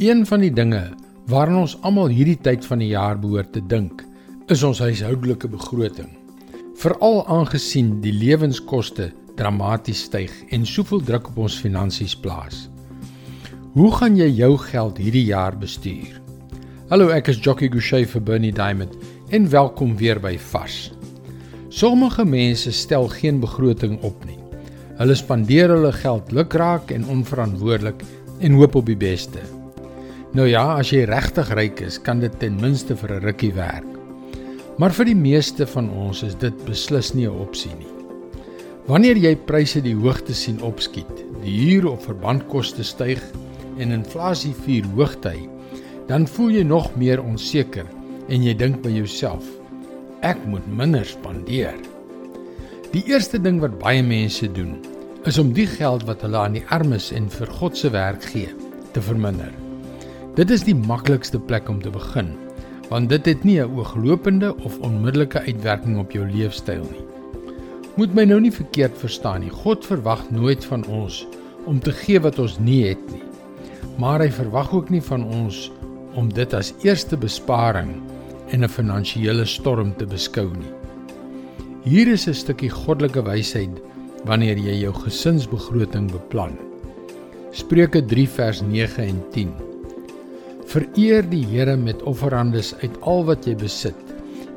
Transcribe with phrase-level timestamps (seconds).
[0.00, 0.94] Een van die dinge
[1.28, 4.00] waaraan ons almal hierdie tyd van die jaar behoort te dink,
[4.48, 6.08] is ons huishoudelike begroting.
[6.80, 12.62] Veral aangesien die lewenskoste dramaties styg en soveel druk op ons finansies plaas.
[13.76, 16.16] Hoe gaan jy jou geld hierdie jaar bestuur?
[16.88, 18.96] Hallo, ek is Jockey Gouchee vir Bernie Diamond
[19.28, 20.94] en welkom weer by Vars.
[21.68, 24.40] Sommige mense stel geen begroting op nie.
[24.96, 28.00] Hulle spandeer hulle geld lukraak en onverantwoordelik
[28.40, 29.59] en hoop op die beste.
[30.30, 33.86] Nou ja, as jy regtig ryk is, kan dit ten minste vir 'n rukkie werk.
[34.78, 37.90] Maar vir die meeste van ons is dit beslis nie 'n opsie nie.
[38.86, 43.18] Wanneer jy pryse die hoogte sien opskiet, die huur of verbandkoste styg
[43.78, 45.48] en inflasie vier hoogtyd,
[46.06, 47.86] dan voel jy nog meer onseker
[48.28, 49.44] en jy dink by jouself:
[50.22, 51.74] ek moet minder spandeer.
[52.92, 54.78] Die eerste ding wat baie mense doen,
[55.24, 58.54] is om die geld wat hulle aan die armes en vir God se werk gee,
[58.92, 59.69] te verminder.
[60.40, 62.30] Dit is die maklikste plek om te begin,
[62.88, 67.04] want dit het nie 'n ooglopende of onmiddellike uitwerking op jou leefstyl nie.
[67.96, 69.50] Moet my nou nie verkeerd verstaan nie.
[69.50, 71.26] God verwag nooit van ons
[71.66, 73.22] om te gee wat ons nie het nie.
[73.98, 75.70] Maar hy verwag ook nie van ons
[76.14, 78.00] om dit as eerste besparing
[78.48, 80.72] en 'n finansiële storm te beskou nie.
[81.84, 83.82] Hier is 'n stukkie goddelike wysheid
[84.24, 86.56] wanneer jy jou gesinsbegroting beplan.
[87.50, 89.69] Spreuke 3 vers 9 en 10.
[90.70, 94.10] Vereer die Here met offerandes uit al wat jy besit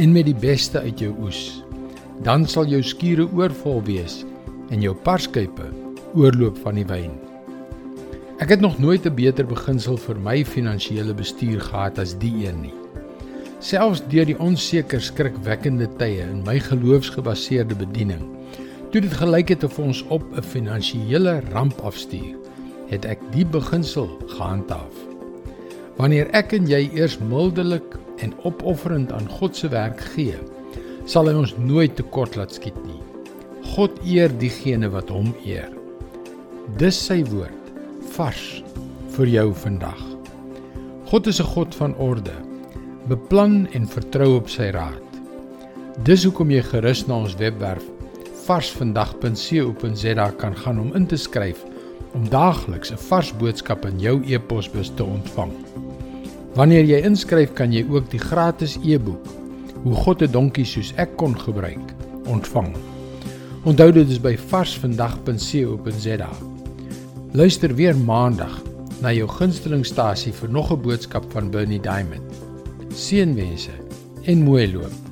[0.00, 1.40] en met die beste uit jou oes.
[2.24, 4.22] Dan sal jou skure oorvol wees
[4.72, 5.66] en jou parskype
[6.16, 7.12] oorloop van die wyn.
[8.40, 12.62] Ek het nog nooit 'n beter beginsel vir my finansiële bestuur gehad as die een
[12.62, 12.74] nie.
[13.60, 18.24] Selfs deur die onseker skrikwekkende tye in my geloofsgebaseerde bediening,
[18.92, 22.36] toe dit gelyk het of ons op 'n finansiële ramp afstuur,
[22.88, 25.17] het ek die beginsel gehandhaaf.
[25.98, 30.38] Wanneer ek en jy eers mildelik en opofferend aan God se werk gee,
[31.10, 33.00] sal hy ons nooit tekort laat skiet nie.
[33.74, 35.72] God eer diegene wat hom eer.
[36.78, 37.72] Dis sy woord
[38.14, 38.62] vars
[39.16, 39.98] vir jou vandag.
[41.10, 42.36] God is 'n God van orde.
[43.08, 45.02] Beplan en vertrou op sy raad.
[46.04, 47.82] Dis hoekom jy gerus na ons webwerf
[48.46, 51.64] varsvandag.co.za kan gaan om in te skryf
[52.14, 55.52] om daagliks 'n vars boodskap in jou e-posbus te ontvang.
[56.58, 59.28] Wanneer jy inskryf, kan jy ook die gratis e-boek
[59.84, 61.94] Hoe God 'n donkie soos ek kon gebruik
[62.26, 62.74] ontvang.
[63.64, 66.30] Onthou dit is by varsvandag.co.za.
[67.32, 68.62] Luister weer maandag
[69.00, 72.26] na jou gunstelingstasie vir nog 'n boodskap van Bernie Diamond.
[72.90, 73.78] Seënwense
[74.24, 75.07] en mooi loop.